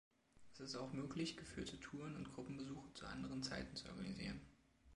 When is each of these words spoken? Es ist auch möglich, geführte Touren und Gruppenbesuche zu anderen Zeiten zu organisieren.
Es 0.51 0.59
ist 0.59 0.75
auch 0.77 0.93
möglich, 0.93 1.37
geführte 1.37 1.79
Touren 1.79 2.15
und 2.15 2.33
Gruppenbesuche 2.33 2.91
zu 2.95 3.05
anderen 3.05 3.43
Zeiten 3.43 3.75
zu 3.75 3.87
organisieren. 3.87 4.41